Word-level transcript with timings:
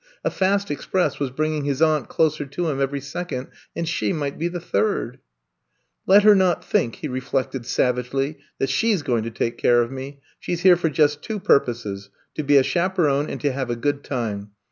A 0.23 0.31
fast 0.31 0.71
express 0.71 1.19
was 1.19 1.29
bringing 1.29 1.65
his 1.65 1.79
aunt 1.79 2.09
closer 2.09 2.43
to 2.47 2.69
him 2.69 2.81
every 2.81 2.99
second 3.01 3.49
and 3.75 3.87
she 3.87 4.11
might 4.13 4.39
be 4.39 4.47
the 4.47 4.59
third. 4.59 5.19
Let 6.07 6.23
her 6.23 6.33
not 6.33 6.65
think, 6.65 6.95
he 6.95 7.07
reflected 7.07 7.67
sav 7.67 7.97
agely, 7.97 8.37
that 8.57 8.69
she 8.71 8.93
*s 8.93 9.03
going 9.03 9.21
to 9.25 9.29
take 9.29 9.59
care 9.59 9.83
of 9.83 9.91
me. 9.91 10.19
She 10.39 10.53
*s 10.53 10.61
here 10.61 10.75
for 10.75 10.89
just 10.89 11.21
two 11.21 11.39
purposes— 11.39 12.09
to 12.35 12.41
be 12.43 12.57
a 12.57 12.63
chaperon 12.63 13.29
and 13.29 13.39
to 13.41 13.51
have 13.51 13.69
a 13.69 13.75
good 13.75 14.03
time. 14.03 14.49